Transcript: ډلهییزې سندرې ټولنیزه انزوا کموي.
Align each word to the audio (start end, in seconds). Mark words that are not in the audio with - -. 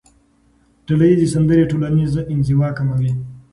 ډلهییزې 0.87 1.27
سندرې 1.33 1.69
ټولنیزه 1.71 2.21
انزوا 2.33 2.69
کموي. 2.77 3.11